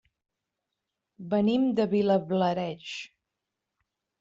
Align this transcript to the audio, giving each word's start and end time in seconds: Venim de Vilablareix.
Venim 1.35 1.67
de 1.81 1.87
Vilablareix. 1.93 2.89